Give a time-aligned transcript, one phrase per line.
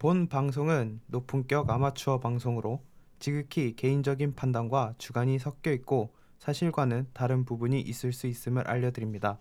[0.00, 2.80] 본 방송은 높은격 아마추어 방송으로
[3.18, 9.40] 지극히 개인적인 판단과 주관이 섞여 있고 사실과는 다른 부분이 있을 수 있음을 알려드립니다.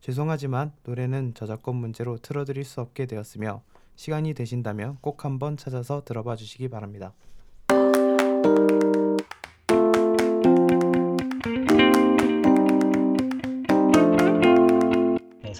[0.00, 3.64] 죄송하지만 노래는 저작권 문제로 틀어드릴 수 없게 되었으며
[3.96, 7.12] 시간이 되신다면 꼭 한번 찾아서 들어봐 주시기 바랍니다.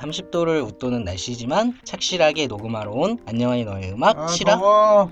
[0.09, 5.11] 30도를 웃도는 날씨지만 착실하게 녹음하러 온 안녕하니 너의 음악 아, 실화 더워.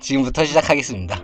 [0.00, 1.22] 지금부터 시작하겠습니다.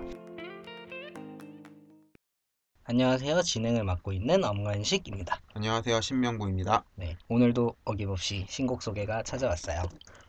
[2.86, 3.42] 안녕하세요.
[3.42, 5.40] 진행을 맡고 있는 엄관식입니다.
[5.54, 6.84] 안녕하세요 신명구입니다.
[6.96, 9.84] 네, 오늘도 어김없이 신곡 소개가 찾아왔어요.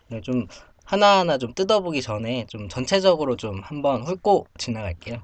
[0.08, 0.48] 네, 좀
[0.86, 5.22] 하나하나 좀 뜯어보기 전에 좀 전체적으로 좀 한번 훑고 지나갈게요.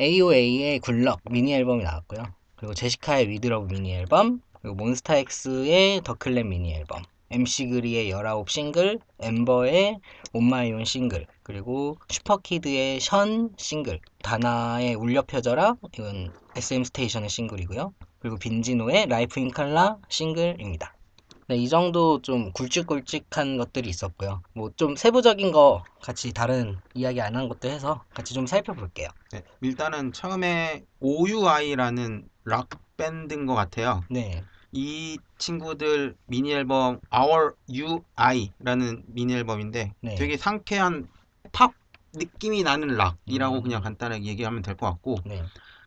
[0.00, 2.22] AOA의 굴럭 미니 앨범이 나왔고요.
[2.56, 8.44] 그리고 제시카의 With Love 미니 앨범, 그리고 몬스타엑스의 The Clan 미니 앨범, MC 그리의 19
[8.48, 9.98] 싱글, 엠버의
[10.32, 17.92] On My Own 싱글, 그리고 슈퍼키드의 션 싱글, 다나의 울려 퍼져라, 이건 SM Station의 싱글이고요.
[18.20, 20.94] 그리고 빈지노의 Life in Color 싱글입니다.
[21.48, 24.42] 네, 이 정도 좀 굵직굵직한 것들이 있었고요.
[24.54, 29.08] 뭐 좀 세부적인 거 같이 다른 이야기 안 한 것도 해서 같이 좀 살펴볼게요.
[29.32, 34.04] 네, 일단은 처음에 OUI라는 락 밴드인 것 같아요.
[34.10, 40.14] 네, 이 친구들 미니 앨범 Our UI라는 미니 앨범인데 네.
[40.14, 41.08] 되게 상쾌한
[41.52, 41.72] 팝
[42.14, 43.62] 느낌이 나는 락이라고 음.
[43.62, 45.42] 그냥 간단하게 얘기하면 될 것 같고 네.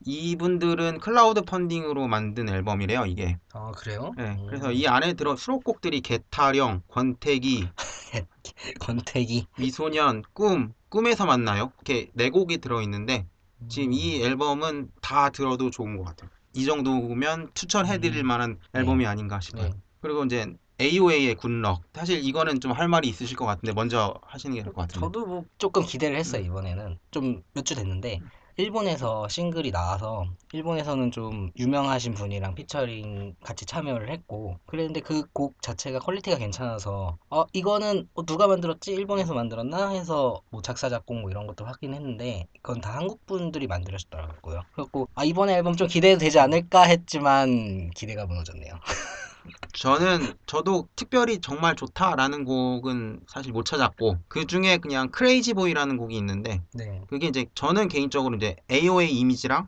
[0.06, 3.38] 이분들은 클라우드 펀딩으로 만든 앨범이래요 이게.
[3.54, 4.14] 아 그래요?
[4.18, 4.46] 네, 음.
[4.48, 7.68] 그래서 이 안에 들어 수록곡들이 개타령, 권태기,
[8.80, 9.48] 권태기.
[9.58, 11.72] 미소년, 꿈, 꿈에서 만나요.
[11.78, 13.26] 이렇게 네 곡이 들어있는데
[13.68, 13.94] 지금 음.
[13.94, 16.30] 이 앨범은 다 들어도 좋은 것 같아요.
[16.56, 18.28] 이 정도면 추천해드릴 음.
[18.28, 19.70] 만한 앨범이 아닌가 싶어요.
[19.70, 19.74] 네.
[20.02, 20.48] 그리고 이제
[20.80, 21.84] AOA의 Good Luck.
[21.94, 25.00] 사실 이거는 좀 할 말이 있으실 것 같은데 먼저 하시는 게될것 같은데.
[25.00, 26.46] 저도 뭐 조금 기대를 했어요 음.
[26.48, 28.24] 이번에는 좀 몇 주 됐는데
[28.58, 36.00] 일본에서 싱글이 나와서 일본에서는 좀 유명하신 분이랑 피처링 같이 참여를 했고 그랬는데 그 곡 자체가
[36.00, 38.94] 퀄리티가 괜찮아서 어 이거는 어, 누가 만들었지?
[38.94, 39.90] 일본에서 만들었나?
[39.90, 44.62] 해서 뭐 작사 작곡 뭐 이런 것도 확인했는데 이건 다 한국 분들이 만들었더라고요.
[44.74, 48.80] 그래갖고 아 이번에 앨범 좀 기대도 되지 않을까 했지만 기대가 무너졌네요
[49.74, 56.16] 저는 저도 특별히 정말 좋다라는 곡은 사실 못 찾았고 그 중에 그냥 크레이지 보이라는 곡이
[56.18, 57.02] 있는데 네.
[57.08, 59.68] 그게 이제 저는 개인적으로 이제 AOA 이미지랑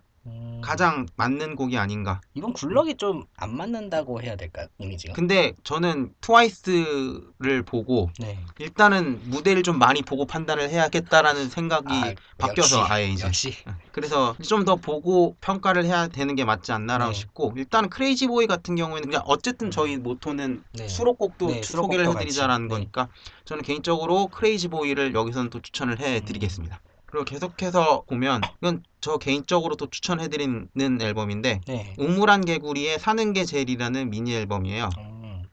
[0.57, 2.21] 음, 가장 맞는 곡이 아닌가.
[2.33, 9.63] 이번 굴럭이 좀 안 맞는다고 해야 될까요 이미지가 근데 저는 트와이스를 보고 네 일단은 무대를
[9.63, 13.53] 좀 많이 보고 판단을 해야겠다라는 생각이 아, 바뀌어서 역시, 아예 이제 역시
[13.91, 17.17] 그래서 좀 더 보고 평가를 해야 되는 게 맞지 않나라고 네.
[17.19, 20.87] 싶고 일단 크레이지 보이 같은 경우에는 그냥 어쨌든 저희 모토는 네.
[20.87, 22.67] 수록곡도 네, 소개를 수록곡도 해드리자라는.
[22.67, 22.73] 네.
[22.73, 23.07] 거니까
[23.45, 26.81] 저는 개인적으로 크레이지 보이를 여기서는 또 추천을 해드리겠습니다.
[27.07, 27.11] 음.
[27.11, 31.95] 그리고 계속해서 보면 이건 저 개인적으로 또 추천해드리는 앨범인데 네.
[31.97, 34.89] 우물한 개구리의 사는 게 제일이라는 미니 앨범이에요.
[34.97, 35.43] 음.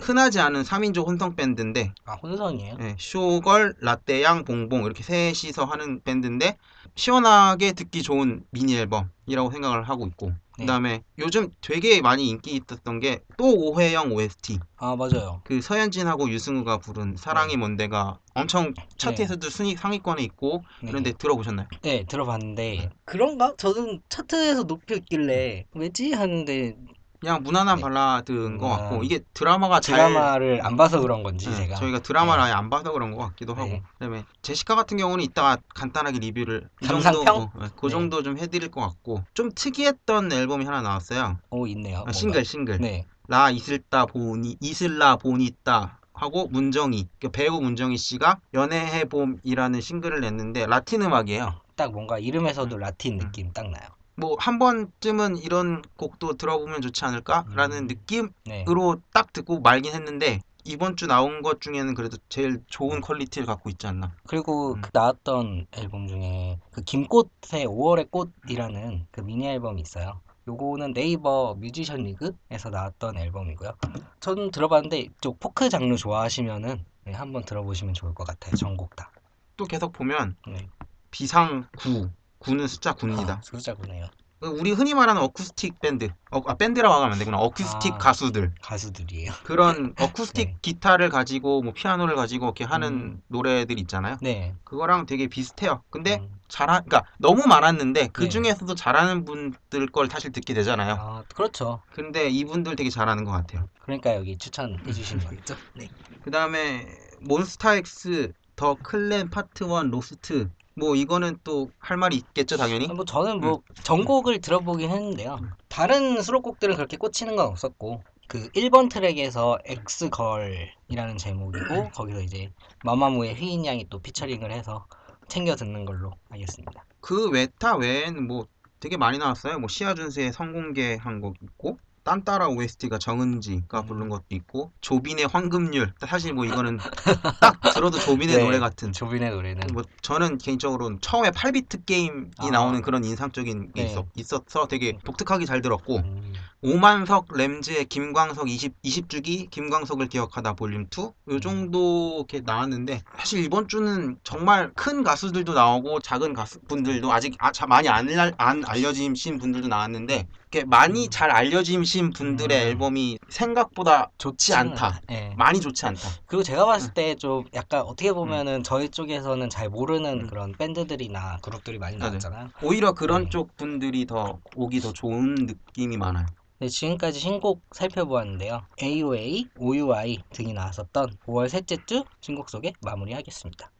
[0.00, 2.76] 흔하지 않은 3인조 혼성 밴드인데 아 혼성이에요?
[2.80, 6.56] 예, 쇼걸, 라떼양, 봉봉 이렇게 셋이서 하는 밴드인데
[6.96, 10.34] 시원하게 듣기 좋은 미니 앨범이라고 생각을 하고 있고 네.
[10.56, 15.40] 그다음에 요즘 되게 많이 인기 있었던 게 또 오해영 OST 아 맞아요.
[15.44, 17.56] 그 서현진하고 유승우가 부른 사랑이 네.
[17.56, 20.88] 뭔데가 엄청 차트에서도 순위 상위권에 있고 네.
[20.90, 21.66] 그런데 들어보셨나요?
[21.82, 23.54] 네 들어봤는데 그런가?
[23.56, 26.76] 저는 차트에서 높이 있길래 왜지 하는데
[27.24, 27.82] 그냥 무난한 네.
[27.82, 32.00] 발라드인 것 같고 무난한 이게 드라마가 잘 드라마를 안 봐서 그런 건지 네, 제가 저희가
[32.00, 32.46] 드라마를 네.
[32.48, 33.82] 아예 안 봐서 그런 것 같기도 하고 네.
[33.94, 37.24] 그다음에 제시카 같은 경우는 이따가 간단하게 리뷰를 이 감상평?
[37.24, 37.90] 정도, 어, 네, 그 네.
[37.90, 42.04] 정도 좀 해드릴 것 같고 좀 특이했던 앨범이 하나 나왔어요 오 있네요.
[42.06, 42.12] 아.
[42.12, 43.06] 싱글 싱글 네.
[43.26, 50.66] 라 있을다 보니 있을라 보니따 하고 문정희 그 배우 문정희 씨가 연애해 봄이라는 싱글을 냈는데
[50.66, 52.80] 라틴 음악이에요 딱 뭔가 이름에서도 음.
[52.80, 53.18] 라틴 음.
[53.18, 53.88] 느낌 딱 나요.
[54.16, 57.86] 뭐 한 번쯤은 이런 곡도 들어보면 좋지 않을까라는 음.
[57.86, 59.00] 느낌으로 네.
[59.12, 62.64] 딱 듣고 말긴 했는데 이번 주 나온 것 중에는 그래도 제일 음.
[62.68, 64.80] 좋은 퀄리티를 갖고 있지 않나 그리고 음.
[64.80, 70.20] 그 나왔던 앨범 중에 그 김꽃의 5월의 꽃이라는 그 미니 앨범이 있어요.
[70.46, 73.72] 요거는 네이버 뮤지션 리그에서 나왔던 앨범이고요.
[74.20, 78.54] 저는 들어봤는데 쪽 포크 장르 좋아하시면은 네, 한번 들어보시면 좋을 것 같아요.
[78.54, 79.10] 전곡 다.
[79.56, 80.68] 또 계속 보면 네.
[81.10, 82.10] 비상 9
[82.44, 84.08] 9는 숫자 9입니다 아, 숫자 구네요.
[84.40, 87.98] 우리 흔히 말하는 어쿠스틱 밴드 어, 아 밴드라고 하면 안 되구나 어쿠스틱 아.
[87.98, 89.32] 가수들 가수들이에요.
[89.42, 90.58] 그런 어쿠스틱 네.
[90.60, 93.22] 기타를 가지고 뭐 피아노를 가지고 이렇게 하는 음.
[93.28, 94.54] 노래들 있잖아요 네.
[94.64, 96.28] 그거랑 되게 비슷해요 근데 음.
[96.48, 98.28] 잘하 그러니까 너무 많았는데 그 네.
[98.28, 101.80] 중에서도 잘하는 분들 걸 사실 듣게 되잖아요 아, 그렇죠.
[101.94, 105.56] 근데 이분들 되게 잘하는 것 같아요 그러니까 여기 추천해 주신 거겠죠?
[105.74, 105.88] 네.
[106.22, 106.86] 그 다음에
[107.20, 112.86] 몬스타엑스 The Clan Part 1 Lost 뭐 이거는 또 할 말이 있겠죠 당연히?
[112.88, 115.38] 뭐 저는 뭐 전곡을 들어보긴 했는데요.
[115.68, 122.50] 다른 수록곡들은 그렇게 꽂히는 건 없었고 그 1번 트랙에서 Ex Girl이라는 제목이고 거기서 이제
[122.84, 124.86] 마마무의 휘인 양이 또 피처링을 해서
[125.28, 126.84] 챙겨 듣는 걸로 하겠습니다.
[127.00, 128.46] 그 기타 외에는 뭐
[128.80, 129.58] 되게 많이 나왔어요.
[129.58, 133.86] 뭐 시아준수의 선공개한 곡 있고 딴따라 OST가 정은지가 음.
[133.86, 136.78] 부른 것도 있고 조빈의 황금률 사실 뭐 이거는
[137.40, 138.44] 딱 들어도 조빈의 네.
[138.44, 142.50] 노래 같은 조빈의 노래는 뭐 저는 개인적으로 처음에 8비트 게임이 아.
[142.50, 143.90] 나오는 그런 인상적인 게 네.
[143.90, 150.86] 있었, 있어서 되게 독특하게 잘 들었고 음, 오만석 램즈의 김광석 20, 20주기 김광석을 기억하다 볼륨
[150.90, 151.34] 2 음.
[151.34, 157.34] 요 정도 이렇게 나왔는데 사실 이번 주는 정말 큰 가수들도 나오고 작은 가수 분들도 아직
[157.38, 161.10] 아, 자- 많이 안, 알- 안 알려지신 분들도 나왔는데 이렇게 많이 음.
[161.10, 162.68] 잘 알려지신 분들의 음.
[162.68, 165.02] 앨범이 생각보다 좋지 않다.
[165.10, 165.34] 예.
[165.36, 166.00] 많이 좋지 않다.
[166.24, 170.26] 그리고 제가 봤을 때 좀 약간 어떻게 보면은 저희 쪽에서는 잘 모르는 음.
[170.28, 171.98] 그런 밴드들이나 그룹들이 많이.
[171.98, 172.48] 나왔잖아요.
[172.62, 173.28] 오히려 그런 네.
[173.28, 176.24] 쪽 분들이 더 오기 더 좋은 느낌이 많아요.
[176.60, 178.64] 네, 지금까지 신곡 살펴보았는데요.
[178.80, 183.72] AOA, OUI 등이 나왔었던 5월 셋째 주 신곡 소개 마무리하겠습니다.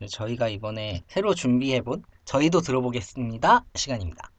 [0.00, 4.32] 네, 저희가 이번에 새로 준비해본 저희도 들어보겠습니다 시간입니다.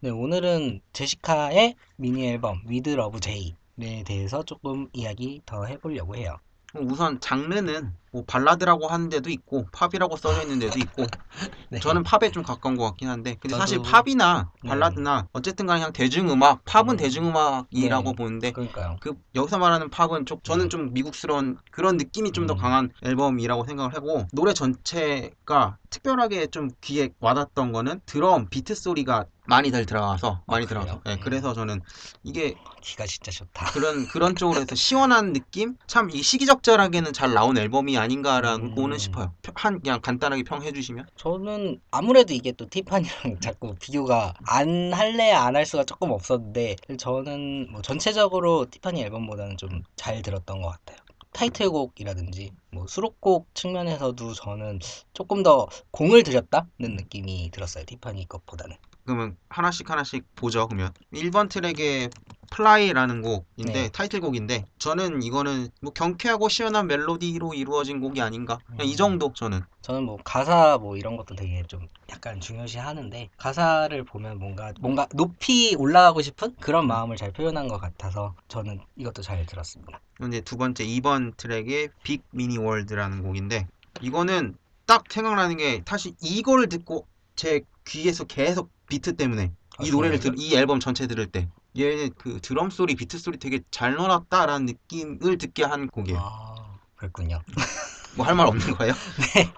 [0.00, 6.38] 네, 오늘은 제시카의 미니 앨범 With Love J에 대해서 조금 이야기 더 해보려고 해요.
[6.74, 11.04] 우선 장르는 뭐 발라드라고 하는 데도 있고 팝이라고 써져 있는 데도 있고
[11.70, 11.78] 네.
[11.80, 14.68] 저는 팝에 좀 가까운 것 같긴 한데 근데 사실 저도- 팝이나 네.
[14.68, 16.96] 발라드나 어쨌든 간에 그냥 대중음악 팝은 음.
[16.96, 18.16] 대중음악이라고 네.
[18.16, 18.96] 보는데 그러니까요.
[19.00, 20.68] 그 여기서 말하는 팝은 좀 저는 네.
[20.68, 22.58] 좀 미국스러운 그런 느낌이 좀더 음.
[22.58, 29.86] 강한 앨범이라고 생각을 하고 노래 전체가 특별하게 좀 귀에 와닿던 거는 드럼 비트 소리가 많이들
[29.86, 30.84] 들어가서 많이 그래요?
[30.84, 31.20] 들어가서 네, 음.
[31.20, 31.80] 그래서 저는
[32.22, 33.72] 이게 귀가 진짜 좋다.
[33.72, 38.98] 그런 그런 쪽으로 해서 시원한 느낌 참 이 시기적절하게는 잘 나온 앨범이 아닌가라고는 음.
[38.98, 44.92] 싶어요 평- 한 그냥 간단하게 평해 주시면 저는 아무래도 이게 또 티파니랑 자꾸 비교가 안
[44.92, 50.68] 할래 안 할 수가 조금 없었는데 저는 뭐 전체적으로 티파니 앨범보다는 좀 잘 들었던 것
[50.68, 50.98] 같아요.
[51.32, 54.78] 타이틀곡이라든지 뭐 수록곡 측면에서도 저는
[55.14, 57.84] 조금 더 공을 들였다는 느낌이 들었어요.
[57.86, 58.76] 티파니 것보다는.
[59.08, 62.10] 그러면 하나씩 하나씩 보죠 그러면 1번 트랙의
[62.50, 63.88] Fly라는 곡인데 네.
[63.88, 68.96] 타이틀곡인데 저는 이거는 뭐 경쾌하고 시원한 멜로디로 이루어진 곡이 아닌가 그냥 이 음.
[68.96, 74.38] 정도 저는 저는 뭐 가사 뭐 이런 것도 되게 좀 약간 중요시 하는데 가사를 보면
[74.38, 80.00] 뭔가 뭔가 높이 올라가고 싶은 그런 마음을 잘 표현한 것 같아서 저는 이것도 잘 들었습니다.
[80.26, 83.66] 이제 두 번째 2번 트랙의 Big Mini World라는 곡인데
[84.02, 87.06] 이거는 딱 생각나는 게 사실 이거를 듣고
[87.36, 90.18] 제 귀에서 계속 비트 때문에 이 아, 노래를 정말요?
[90.18, 94.66] 들, 이 앨범 전체 들을 때 얘 그 드럼 소리, 비트 소리 되게 잘 넣어놨다라는
[94.66, 96.18] 느낌을 듣게 한 곡이에요.
[96.20, 97.42] 아 그랬군요.
[98.16, 98.94] 뭐 할 말 없는 거예요?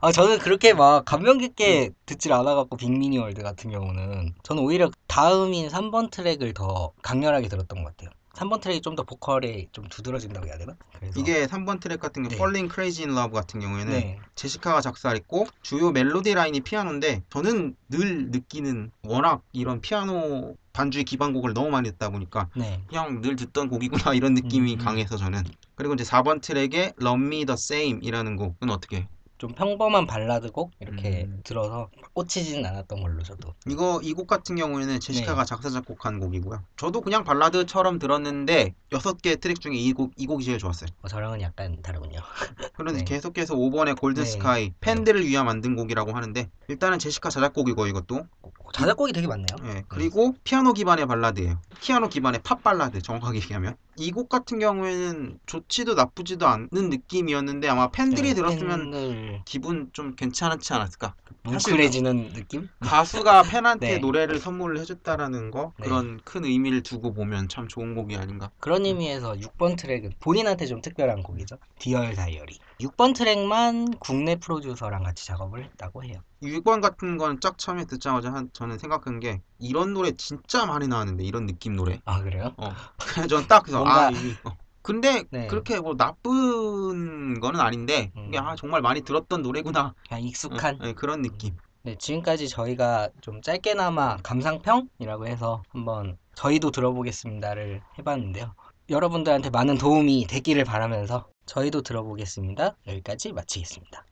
[0.02, 4.90] 아 저는 그렇게 막 감명 깊게 듣질 않아갖고 Big Mini World 같은 경우는 저는 오히려
[5.06, 8.10] 다음인 3번 트랙을 더 강렬하게 들었던 것 같아요.
[8.40, 10.74] 3번 트랙이 좀 더 보컬이 좀 두드러진다고 해야 되나?
[10.98, 12.36] 그래서 이게 3번 트랙 같은 경우 네.
[12.36, 14.18] Falling Crazy in Love 같은 경우에는 네.
[14.34, 21.68] 제시카가 작사했고 주요 멜로디 라인이 피아노인데 저는 늘 느끼는 워낙 이런 피아노 반주의 기반곡을 너무
[21.70, 22.82] 많이 듣다 보니까 네.
[22.88, 24.78] 그냥 늘 듣던 곡이구나 이런 느낌이 음.
[24.78, 25.44] 강해서 저는
[25.74, 29.06] 그리고 이제 4번 트랙의 Love Me The Same이라는 곡은 어떻게
[29.40, 31.40] 좀 평범한 발라드 곡 이렇게 음.
[31.44, 33.54] 들어서 꽂히지는 않았던 걸로 저도.
[33.66, 34.98] 이거 이 곡 같은 경우에는 네.
[34.98, 40.26] 제시카가 작사 작곡한 곡이고요 저도 그냥 발라드처럼 들었는데 여섯 개 트랙 중에 이 곡 이
[40.26, 42.18] 곡이 제일 좋았어요 어, 저랑은 약간 다르군요.
[42.76, 43.04] 그런데 네.
[43.04, 44.28] 계속해서 5번의 Golden 네.
[44.28, 48.26] Sky 팬들을 위한 만든 곡이라고 하는데 일단은 제시카 자작곡이고 이것도
[48.74, 49.46] 자작곡이 되게 많네요.
[49.64, 51.60] 예, 그리고 피아노 기반의 발라드예요.
[51.80, 57.90] 피아노 기반의 팝 발라드 정확하게 얘기하면 이 곡 같은 경우에는 좋지도 나쁘지도 않는 느낌이었는데 아마
[57.90, 61.14] 팬들이 네, 들었으면 팬을 기분 좀 괜찮지 않았을까?
[61.42, 62.68] 뭉클해지는 느낌?
[62.80, 63.98] 가수가 팬한테 네.
[63.98, 65.84] 노래를 선물을 해줬다라는 거 네.
[65.84, 68.50] 그런 큰 의미를 두고 보면 참 좋은 곡이 아닌가.
[68.58, 71.56] 그런 의미에서 6번 트랙은 본인한테 좀 특별한 곡이죠.
[71.78, 72.58] Dear Diary.
[72.80, 76.20] 6번 트랙만 국내 프로듀서랑 같이 작업을 했다고 해요.
[76.42, 81.24] 6번 같은 건 쫙 처음에 듣자마자 한, 저는 생각한 게 이런 노래 진짜 많이 나왔는데
[81.24, 82.00] 이런 느낌 노래.
[82.04, 82.52] 아 그래요?
[82.56, 82.72] 어.
[82.98, 84.56] 그래서 저는 딱 그래서 뭔가- 아 이, 어.
[84.82, 85.46] 근데 네.
[85.46, 88.30] 그렇게 뭐 나쁜 거는 아닌데 음.
[88.36, 90.76] 아 정말 많이 들었던 노래구나 그냥 익숙한.
[90.80, 91.56] 어, 네, 그런 느낌.
[91.82, 98.54] 네, 지금까지 저희가 좀 짧게나마 감상평이라고 해서 한번 저희도 들어보겠습니다를 해봤는데요.
[98.88, 102.76] 여러분들한테 많은 도움이 되기를 바라면서 저희도 들어보겠습니다.
[102.86, 104.04] 여기까지 마치겠습니다.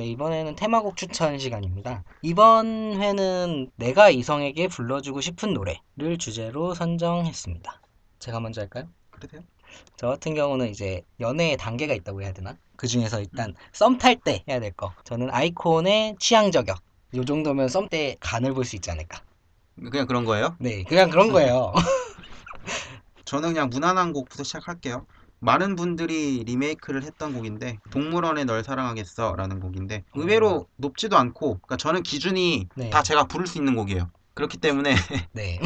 [0.00, 2.04] 네, 이번에는 테마곡 추천 시간입니다.
[2.22, 7.82] 이번 회는 내가 이성에게 불러주고 싶은 노래를 주제로 선정했습니다.
[8.18, 8.88] 제가 먼저 할까요?
[9.10, 9.42] 그러세요?
[9.98, 12.56] 저 같은 경우는 이제 연애의 단계가 있다고 해야 되나?
[12.76, 14.94] 그 중에서 일단 썸 탈 때 해야 될 거.
[15.04, 16.78] 저는 아이콘의 취향 저격.
[17.14, 19.20] 요 정도면 썸 때 간을 볼 수 있지 않을까.
[19.90, 20.56] 그냥 그런 거예요?
[20.60, 21.74] 네, 그냥 그런 거예요.
[23.26, 25.04] 저는 그냥 무난한 곡부터 시작할게요.
[25.40, 32.02] 많은 분들이 리메이크를 했던 곡인데 동물원의 널 사랑하겠어 라는 곡인데 의외로 높지도 않고 그러니까 저는
[32.02, 32.90] 기준이 네.
[32.90, 34.10] 다 제가 부를 수 있는 곡이에요.
[34.34, 34.94] 그렇기 때문에
[35.32, 35.58] 네.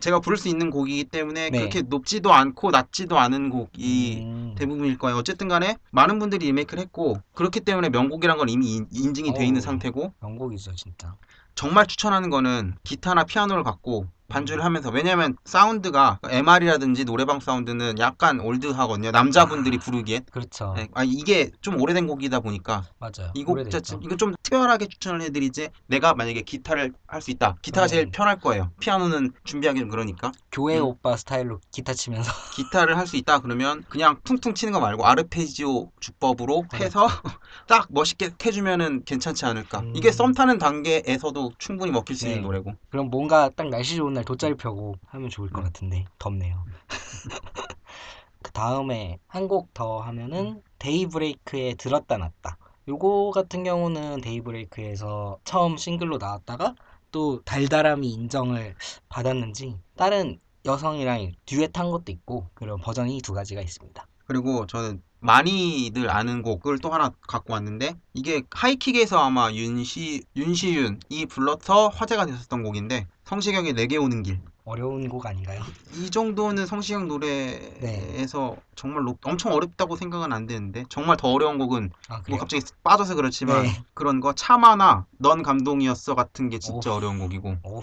[0.00, 1.58] 제가 부를 수 있는 곡이기 때문에 네.
[1.58, 5.16] 그렇게 높지도 않고 낮지도 않은 곡이 음, 대부분일 거예요.
[5.18, 9.60] 어쨌든 간에 많은 분들이 리메이크를 했고 그렇기 때문에 명곡이란 건 이미 인- 인증이 돼 있는.
[9.60, 11.14] 상태고 명곡이죠, 진짜.
[11.54, 19.10] 정말 추천하는 거는 기타나 피아노를 갖고 반주를 하면서 왜냐면 사운드가 MR이라든지 노래방 사운드는 약간 old하거든요.
[19.10, 20.26] 남자분들이 부르기엔.
[20.30, 20.74] 그렇죠.
[20.76, 23.32] 네, 아 이게 좀 오래된 곡이다 보니까 맞아요.
[23.34, 23.58] 이 곡.
[23.70, 27.90] 자체 이거 좀 특별하게 추천을 해드리지 내가 만약에 기타를 할 수 있다 기타가 네.
[27.90, 30.84] 제일 편할 거예요 피아노는 준비하기 좀 그러니까 교회 음.
[30.84, 35.90] 오빠 스타일로 기타 치면서 기타를 할 수 있다 그러면 그냥 퉁퉁 치는 거 말고 아르페지오
[35.98, 36.78] 주법으로 네.
[36.84, 37.08] 해서
[37.66, 39.92] 딱 멋있게 해주면은 괜찮지 않을까 음.
[39.96, 42.42] 이게 썸 타는 단계에서도 충분히 먹힐 수 있는 네.
[42.46, 45.64] 노래고 그럼 뭔가 딱 날씨 좋은 날 돗자리 펴고 하면 좋을 것 음.
[45.64, 46.64] 같은데 덥네요.
[48.42, 52.58] 그 다음에 한 곡 더 하면은 데이브레이크의 들었다 놨다.
[52.88, 56.74] 요거 같은 경우는 데이브레이크에서 처음 싱글로 나왔다가
[57.10, 58.74] 또 달달함이 인정을
[59.08, 64.06] 받았는지 다른 여성이랑 듀엣한 것도 있고 그런 버전이 두 가지가 있습니다.
[64.26, 71.88] 그리고 저는 많이들 아는 곡을 또 하나 갖고 왔는데 이게 하이킥에서 아마 윤시 윤시윤이 불러서
[71.88, 74.40] 화제가 됐었던 곡인데 성시경의 내게 오는 길.
[74.64, 75.62] 어려운 곡 아닌가요?
[75.94, 81.90] 이 정도는 성시경 노래에서 정말 높- 엄청 어렵다고 생각은 안 되는데 정말 더 어려운 곡은
[82.08, 82.38] 아 뭐?
[82.38, 83.82] 갑자기 빠져서 그렇지만 네.
[83.94, 86.98] 그런 거 참아나 넌 감동이었어 같은 게 진짜 오우.
[86.98, 87.80] 어려운 곡이고 어우,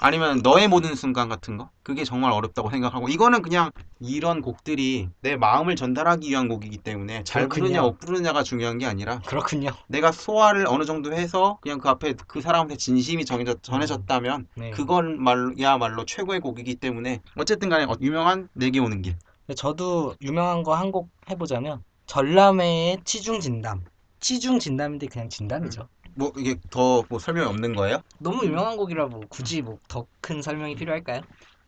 [0.00, 5.36] 아니면 너의 모든 순간 같은 거 그게 정말 어렵다고 생각하고 이거는 그냥 이런 곡들이 내
[5.36, 7.62] 마음을 전달하기 위한 곡이기 때문에 잘 그렇군요.
[7.62, 9.70] 부르냐 못 부르냐가 중요한 게 아니라 그렇군요.
[9.86, 14.70] 내가 소화를 어느 정도 해서 그냥 그 앞에 그 사람한테 진심이 정해져, 전해졌다면 네.
[14.70, 19.14] 그건 말야말로 최고의 곡이기 때문에 어쨌든 간에 어, 유명한 내게 오는 길
[19.54, 23.84] 저도 유명한 거 한 곡 해보자면 전람회의 치중 진담.
[24.18, 25.86] 치중 진담인데 그냥 진담이죠.
[26.16, 28.00] 뭐 이게 더 뭐 설명이 없는 거예요?
[28.18, 31.20] 너무 유명한 곡이라 뭐 굳이 뭐 더 큰 설명이 필요할까요?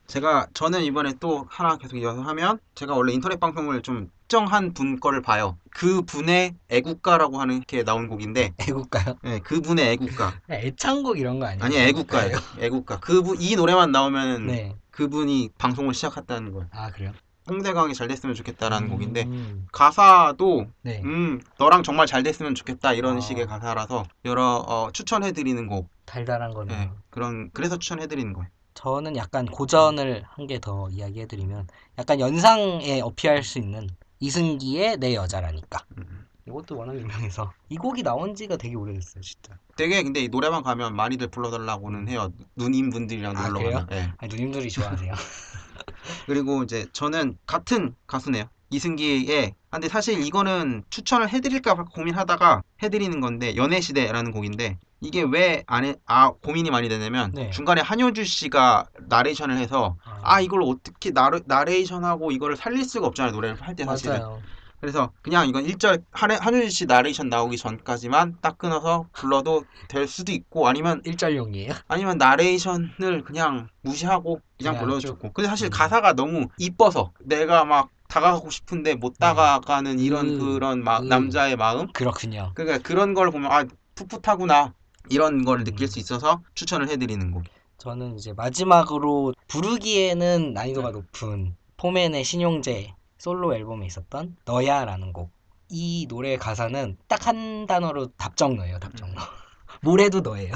[0.08, 5.00] 제가 저는 이번에 또 하나 계속 이어서 하면 제가 원래 인터넷 방송을 좀 특정한 분
[5.00, 5.56] 거를 봐요.
[5.70, 9.16] 그 분의 애국가라고 하는 게 나온 곡인데, 애국가요?
[9.22, 11.64] 네, 그 분의 애국가 그냥 애창곡 이런 거 아니에요?
[11.64, 12.36] 아니 애국가예요.
[12.58, 14.76] 애국가 그분 이 노래만 나오면 네.
[14.90, 16.68] 그분이 방송을 시작했다는 거예요.
[16.72, 17.12] 아 그래요?
[17.48, 21.00] 홍대광이 잘 됐으면 좋겠다라는 곡인데 음, 가사도 네.
[21.02, 23.20] 음 너랑 정말 잘 됐으면 좋겠다 이런 아.
[23.20, 26.74] 식의 가사라서 여러 어, 추천해드리는 곡 달달한 거는.
[26.74, 28.50] 네, 그런 그래서 추천해드리는 거예요.
[28.78, 31.66] 저는 약간 고전을 한 개 더 이야기해드리면
[31.99, 33.88] 약간 연상에 어필할 수 있는
[34.20, 35.85] 이승기의 내 여자라니까.
[35.99, 36.26] 음.
[36.47, 39.58] 이것도 워낙 유명해서 이 곡이 나온 지가 되게 오래됐어요, 진짜.
[39.76, 42.32] 되게 근데 이 노래방 가면 많이들 불러달라고는 해요.
[42.56, 43.70] 누님 분들이랑 아, 놀러?
[43.70, 43.87] 가면.
[43.92, 44.12] 예.
[44.16, 45.12] 아니, 누님들이 좋아하세요.
[46.26, 48.44] 그리고 이제 저는 같은 가수네요.
[48.70, 55.94] 이승기의 아, 근데 사실 이거는 추천을 해드릴까 고민하다가 해드리는 건데 연애시대라는 곡인데 이게 왜 안에
[56.06, 57.50] 아 고민이 많이 되냐면 네.
[57.50, 63.60] 중간에 한효주 씨가 나레이션을 해서 아 이걸 어떻게 나레, 나레이션하고 이거를 살릴 수가 없잖아요 노래를
[63.60, 64.42] 할 때 사실은 맞아요.
[64.80, 70.68] 그래서 그냥 이건 1절 한효주 씨 나레이션 나오기 전까지만 딱 끊어서 불러도 될 수도 있고
[70.68, 71.75] 아니면 일절용이에요?
[71.88, 75.06] 아니면 나레이션을 그냥 무시하고 그냥 그냥 불러도 쭉.
[75.08, 75.70] 좋고 근데 사실 음.
[75.70, 80.38] 가사가 너무 이뻐서 내가 막 다가가고 싶은데 못 다가가는 이런 음.
[80.38, 81.08] 그런 마- 음.
[81.08, 82.52] 남자의 마음 그렇군요.
[82.54, 84.74] 그러니까 그런 걸 보면 아 풋풋하구나
[85.10, 85.64] 이런 걸 음.
[85.64, 87.44] 느낄 수 있어서 추천을 해드리는 곡
[87.78, 95.30] 저는 이제 마지막으로 부르기에는 난이도가 높은 포맨의 신용재 솔로 앨범에 있었던 너야라는 곡.
[95.70, 99.20] 이 노래 가사는 딱 한 단어로 답정너예요, 답정너.
[99.82, 100.54] 뭘 해도 너예요.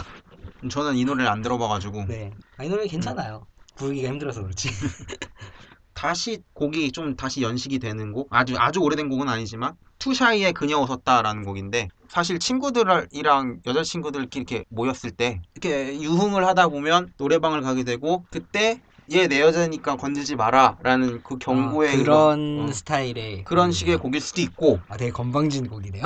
[0.70, 2.30] 저는 이 노래를 안 들어봐가지고 네.
[2.56, 3.46] 아, 이 노래 괜찮아요.
[3.76, 4.68] 부르기가 힘들어서 그렇지.
[5.94, 11.44] 다시 곡이 좀 다시 연식이 되는 곡 아주 아주 오래된 곡은 아니지만 투샤이의 그녀 웃었다라는
[11.44, 18.80] 곡인데 사실 친구들이랑 여자친구들끼리 이렇게 모였을 때 이렇게 유흥을 하다 보면 노래방을 가게 되고 그때
[19.12, 23.72] 얘 내 여자니까 건들지 마라라는 그 경고의 아, 그런 어, 스타일의 그런.
[23.72, 26.04] 식의 곡일 수도 있고 아, 되게 건방진 곡이네요.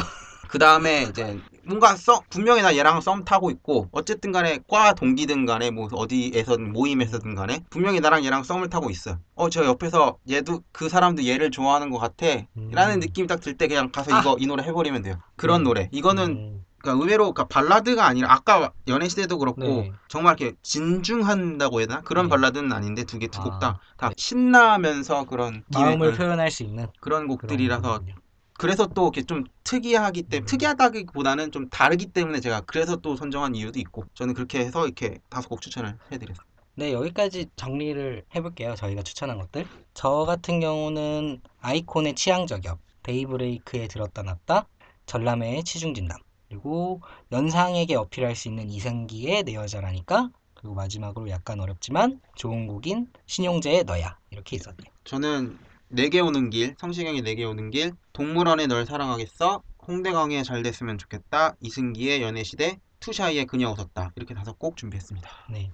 [0.48, 5.46] 그 다음에 이제 뭔가 썸 분명히 나 얘랑 썸 타고 있고 어쨌든 간에 과 동기든
[5.46, 10.62] 간에 뭐 어디에서든 모임에서든 간에 분명히 나랑 얘랑 썸을 타고 있어 어 저 옆에서 얘도
[10.72, 12.70] 그 사람도 얘를 좋아하는 것 같아 음.
[12.72, 14.20] 라는 느낌이 딱 들 때 그냥 가서 아.
[14.20, 15.64] 이거 이 노래 해버리면 돼요 그런 음.
[15.64, 19.92] 노래 이거는 음, 그러니까 의외로 그러니까 발라드가 아니라 아까 연애 시대도 그렇고 네.
[20.08, 22.30] 정말 이렇게 진중한다고 해야 되나 그런 네.
[22.30, 24.14] 발라드는 아닌데 두 개 두 곡 다다 네.
[24.16, 28.14] 신나면서 그런 마음을 기획을- 표현할 수 있는 그런 그런 곡들이라서 거거든요.
[28.58, 30.46] 그래서 또 이렇게 좀 특이하기 때문에 음.
[30.46, 35.48] 특이하다기보다는 좀 다르기 때문에 제가 그래서 또 선정한 이유도 있고 저는 그렇게 해서 이렇게 다섯
[35.48, 36.46] 곡 추천을 해드렸어요.
[36.74, 38.74] 네, 여기까지 정리를 해볼게요.
[38.74, 39.66] 저희가 추천한 것들.
[39.94, 44.66] 저 같은 경우는 아이콘의 취향 저격, 데이브레이크에 들었다 놨다,
[45.06, 47.00] 전람회의 치중진담, 그리고
[47.32, 54.18] 연상에게 어필할 수 있는 이승기의 내 여자라니까, 그리고 마지막으로 약간 어렵지만 좋은 곡인 신용재의 너야
[54.30, 54.90] 이렇게 있었네요.
[55.04, 61.54] 저는 내게 오는 길, 성시경의 내게 오는 길, 동물원의 널 사랑하겠어, 홍대광의 잘 됐으면 좋겠다,
[61.60, 65.28] 이승기의 연애시대, 투샤이의 그녀 웃었다 이렇게 다섯 곡 준비했습니다.
[65.50, 65.70] 네.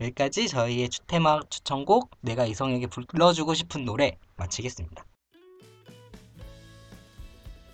[0.00, 5.04] 여기까지 저희의 추테마 추천곡 내가 이성에게 불러주고 싶은 노래 마치겠습니다.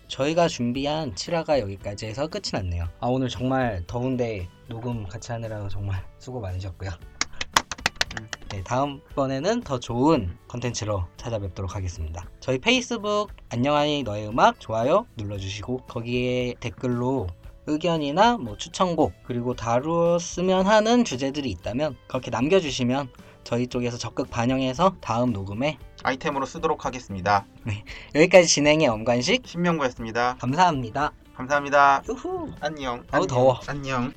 [0.08, 2.88] 저희가 준비한 7화가 여기까지 해서 끝이 났네요.
[3.00, 6.90] 아 오늘 정말 더운데 녹음 같이 하느라고 정말 수고 많으셨고요.
[8.50, 12.24] 네, 다음번에는 더 좋은 컨텐츠로 찾아뵙도록 하겠습니다.
[12.40, 17.26] 저희 페이스북 안녕하니 너의 음악 좋아요 눌러주시고 거기에 댓글로
[17.66, 23.10] 의견이나 뭐 추천곡 그리고 다루었으면 하는 주제들이 있다면 그렇게 남겨주시면
[23.44, 27.46] 저희 쪽에서 적극 반영해서 다음 녹음에 아이템으로 쓰도록 하겠습니다.
[28.14, 30.36] 여기까지 진행의 엄관식 신명구였습니다.
[30.40, 31.12] 감사합니다.
[31.34, 32.02] 감사합니다.
[32.08, 32.50] 유후.
[32.60, 33.04] 안녕.
[33.10, 33.60] 아우, 더워.
[33.68, 34.12] 안녕.